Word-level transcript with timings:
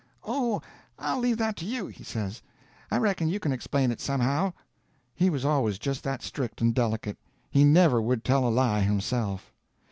"Oh, 0.23 0.63
I'll 0.97 1.19
leave 1.19 1.37
that 1.37 1.55
to 1.57 1.65
you," 1.67 1.85
he 1.85 2.03
says. 2.03 2.41
"I 2.89 2.97
reckon 2.97 3.27
you 3.27 3.39
can 3.39 3.51
explain 3.51 3.91
it 3.91 4.01
somehow." 4.01 4.53
He 5.13 5.29
was 5.29 5.45
always 5.45 5.77
just 5.77 6.03
that 6.05 6.23
strict 6.23 6.59
and 6.59 6.73
delicate. 6.73 7.19
He 7.51 7.63
never 7.63 8.01
would 8.01 8.23
tell 8.23 8.47
a 8.47 8.49
lie 8.49 8.81
himself. 8.81 9.53